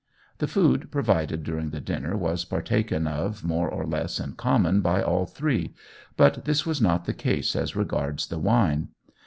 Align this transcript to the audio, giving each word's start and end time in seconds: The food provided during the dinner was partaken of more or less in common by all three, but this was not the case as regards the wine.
The 0.39 0.47
food 0.47 0.89
provided 0.89 1.43
during 1.43 1.69
the 1.69 1.79
dinner 1.79 2.17
was 2.17 2.43
partaken 2.43 3.05
of 3.05 3.43
more 3.43 3.69
or 3.69 3.85
less 3.85 4.19
in 4.19 4.31
common 4.31 4.81
by 4.81 5.03
all 5.03 5.27
three, 5.27 5.75
but 6.17 6.45
this 6.45 6.65
was 6.65 6.81
not 6.81 7.05
the 7.05 7.13
case 7.13 7.55
as 7.55 7.75
regards 7.75 8.25
the 8.25 8.39
wine. 8.39 8.87